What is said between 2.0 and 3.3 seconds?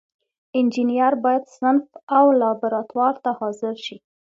او لابراتوار